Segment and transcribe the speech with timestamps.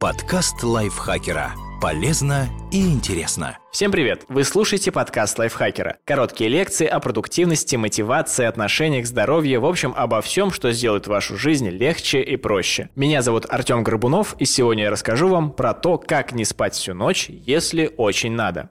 [0.00, 1.52] Подкаст лайфхакера.
[1.78, 3.58] Полезно и интересно.
[3.70, 4.24] Всем привет!
[4.30, 5.98] Вы слушаете подкаст лайфхакера.
[6.06, 11.68] Короткие лекции о продуктивности, мотивации, отношениях, здоровье, в общем, обо всем, что сделает вашу жизнь
[11.68, 12.88] легче и проще.
[12.96, 16.94] Меня зовут Артем Горбунов, и сегодня я расскажу вам про то, как не спать всю
[16.94, 18.70] ночь, если очень надо.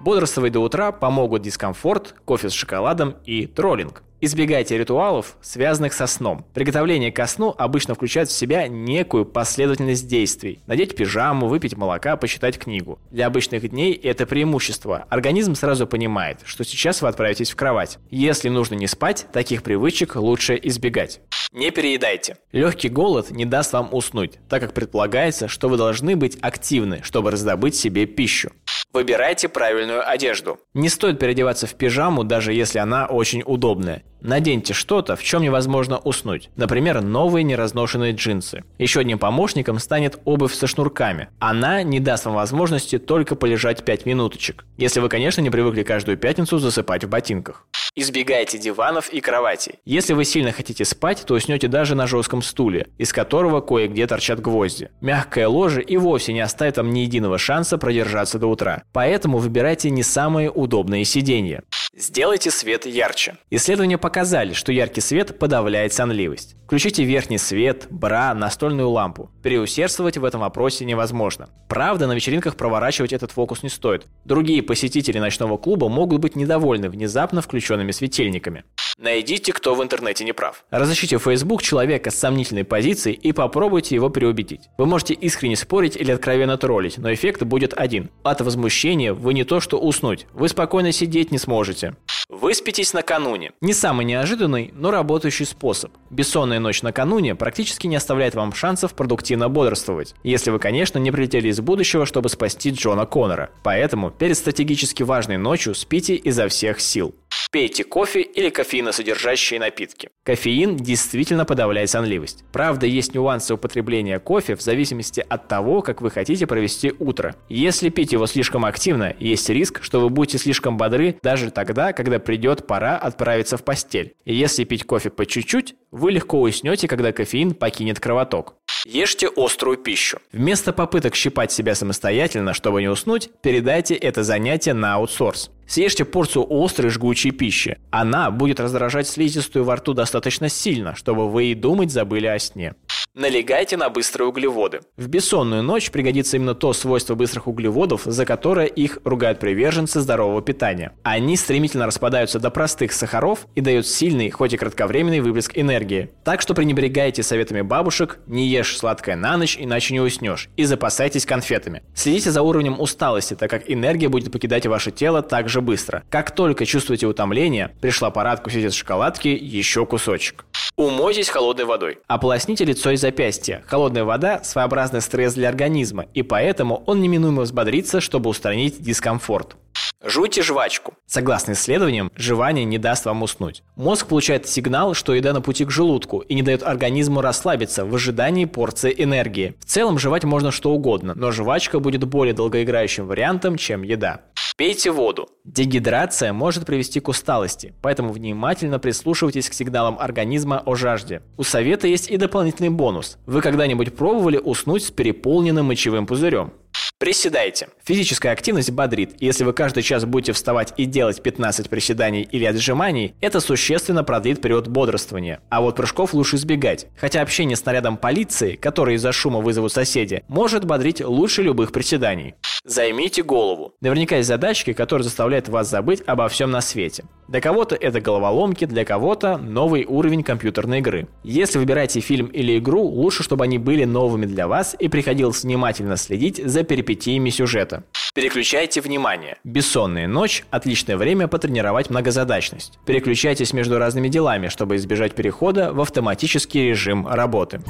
[0.00, 4.02] Бодрствовать до утра помогут дискомфорт, кофе с шоколадом и троллинг.
[4.22, 6.44] Избегайте ритуалов, связанных со сном.
[6.52, 10.60] Приготовление ко сну обычно включает в себя некую последовательность действий.
[10.66, 12.98] Надеть пижаму, выпить молока, почитать книгу.
[13.10, 15.06] Для обычных дней это преимущество.
[15.08, 17.98] Организм сразу понимает, что сейчас вы отправитесь в кровать.
[18.10, 21.22] Если нужно не спать, таких привычек лучше избегать.
[21.52, 22.36] Не переедайте.
[22.52, 27.30] Легкий голод не даст вам уснуть, так как предполагается, что вы должны быть активны, чтобы
[27.30, 28.52] раздобыть себе пищу.
[28.92, 30.58] Выбирайте правильную одежду.
[30.74, 34.02] Не стоит переодеваться в пижаму, даже если она очень удобная.
[34.20, 36.50] Наденьте что-то, в чем невозможно уснуть.
[36.56, 38.64] Например, новые неразношенные джинсы.
[38.78, 41.28] Еще одним помощником станет обувь со шнурками.
[41.38, 44.64] Она не даст вам возможности только полежать 5 минуточек.
[44.76, 47.66] Если вы, конечно, не привыкли каждую пятницу засыпать в ботинках.
[47.96, 49.80] Избегайте диванов и кроватей.
[49.84, 54.40] Если вы сильно хотите спать, то уснете даже на жестком стуле, из которого кое-где торчат
[54.40, 54.90] гвозди.
[55.00, 58.84] Мягкое ложе и вовсе не оставит вам ни единого шанса продержаться до утра.
[58.92, 61.62] Поэтому выбирайте не самые удобные сиденья.
[62.00, 63.36] Сделайте свет ярче.
[63.50, 66.56] Исследования показали, что яркий свет подавляет сонливость.
[66.64, 69.30] Включите верхний свет, бра, настольную лампу.
[69.42, 71.50] Переусердствовать в этом вопросе невозможно.
[71.68, 74.06] Правда, на вечеринках проворачивать этот фокус не стоит.
[74.24, 78.64] Другие посетители ночного клуба могут быть недовольны внезапно включенными светильниками.
[79.00, 80.62] Найдите, кто в интернете не прав.
[80.68, 84.68] Разыщите в Facebook человека с сомнительной позицией и попробуйте его переубедить.
[84.76, 88.10] Вы можете искренне спорить или откровенно троллить, но эффект будет один.
[88.24, 91.96] От возмущения вы не то что уснуть, вы спокойно сидеть не сможете.
[92.28, 93.52] Выспитесь накануне.
[93.62, 95.92] Не самый неожиданный, но работающий способ.
[96.10, 100.14] Бессонная ночь накануне практически не оставляет вам шансов продуктивно бодрствовать.
[100.22, 103.48] Если вы, конечно, не прилетели из будущего, чтобы спасти Джона Коннора.
[103.62, 107.14] Поэтому перед стратегически важной ночью спите изо всех сил.
[107.52, 110.10] Пейте кофе или кофеиносодержащие напитки.
[110.22, 112.44] Кофеин действительно подавляет сонливость.
[112.52, 117.34] Правда, есть нюансы употребления кофе в зависимости от того, как вы хотите провести утро.
[117.48, 122.20] Если пить его слишком активно, есть риск, что вы будете слишком бодры даже тогда, когда
[122.20, 124.14] придет пора отправиться в постель.
[124.24, 128.54] И если пить кофе по чуть-чуть, вы легко уснете, когда кофеин покинет кровоток.
[128.86, 130.20] Ешьте острую пищу.
[130.32, 135.50] Вместо попыток щипать себя самостоятельно, чтобы не уснуть, передайте это занятие на аутсорс.
[135.70, 137.78] Съешьте порцию острой жгучей пищи.
[137.92, 142.74] Она будет раздражать слизистую во рту достаточно сильно, чтобы вы и думать забыли о сне.
[143.16, 144.82] Налегайте на быстрые углеводы.
[144.96, 150.40] В бессонную ночь пригодится именно то свойство быстрых углеводов, за которое их ругают приверженцы здорового
[150.42, 150.92] питания.
[151.02, 156.10] Они стремительно распадаются до простых сахаров и дают сильный, хоть и кратковременный выплеск энергии.
[156.22, 161.26] Так что пренебрегайте советами бабушек, не ешь сладкое на ночь, иначе не уснешь, и запасайтесь
[161.26, 161.82] конфетами.
[161.96, 166.04] Следите за уровнем усталости, так как энергия будет покидать ваше тело так же быстро.
[166.10, 170.44] Как только чувствуете утомление, пришла пора откусить от шоколадки еще кусочек.
[170.80, 171.98] Умойтесь холодной водой.
[172.06, 173.62] Ополосните лицо и запястья.
[173.66, 179.56] Холодная вода– своеобразный стресс для организма, и поэтому он неминуемо взбодрится, чтобы устранить дискомфорт.
[180.02, 180.94] Жуйте жвачку.
[181.06, 183.62] Согласно исследованиям, жевание не даст вам уснуть.
[183.76, 187.94] Мозг получает сигнал, что еда на пути к желудку и не дает организму расслабиться в
[187.94, 189.56] ожидании порции энергии.
[189.60, 194.22] В целом жевать можно что угодно, но жвачка будет более долгоиграющим вариантом, чем еда.
[194.60, 195.26] Пейте воду.
[195.46, 201.22] Дегидрация может привести к усталости, поэтому внимательно прислушивайтесь к сигналам организма о жажде.
[201.38, 203.16] У совета есть и дополнительный бонус.
[203.24, 206.52] Вы когда-нибудь пробовали уснуть с переполненным мочевым пузырем?
[206.98, 207.68] Приседайте.
[207.82, 212.44] Физическая активность бодрит, и если вы каждый час будете вставать и делать 15 приседаний или
[212.44, 215.40] отжиманий, это существенно продлит период бодрствования.
[215.48, 216.88] А вот прыжков лучше избегать.
[216.98, 222.34] Хотя общение с нарядом полиции, который из-за шума вызовут соседи, может бодрить лучше любых приседаний.
[222.64, 223.74] Займите голову.
[223.80, 227.04] Наверняка есть задачки, которые заставляют вас забыть обо всем на свете.
[227.26, 231.08] Для кого-то это головоломки, для кого-то новый уровень компьютерной игры.
[231.24, 235.96] Если выбираете фильм или игру, лучше, чтобы они были новыми для вас и приходилось внимательно
[235.96, 237.84] следить за перипетиями сюжета.
[238.14, 239.38] Переключайте внимание.
[239.44, 242.78] Бессонная ночь– отличное время потренировать многозадачность.
[242.84, 247.62] Переключайтесь между разными делами, чтобы избежать перехода в автоматический режим работы.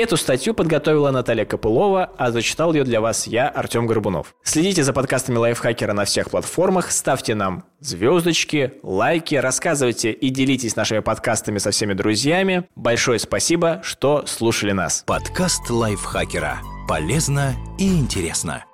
[0.00, 4.34] Эту статью подготовила Наталья Копылова, а зачитал ее для вас я, Артем Горбунов.
[4.42, 11.00] Следите за подкастами Лайфхакера на всех платформах, ставьте нам звездочки, лайки, рассказывайте и делитесь нашими
[11.00, 12.66] подкастами со всеми друзьями.
[12.76, 15.04] Большое спасибо, что слушали нас.
[15.06, 16.62] Подкаст Лайфхакера.
[16.88, 18.64] Полезно и интересно.